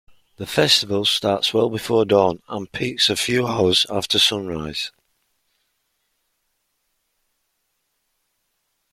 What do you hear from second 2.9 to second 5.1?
a few hours after sunrise.